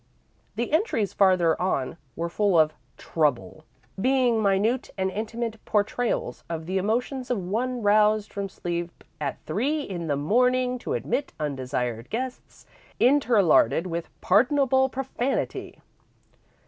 [0.55, 3.65] The entries farther on were full of "trouble,"
[4.01, 9.81] being minute and intimate portrayals of the emotions of one roused from sleep at three
[9.81, 12.65] in the morning to admit undesired guests,
[12.99, 15.79] interlarded with pardonable profanity.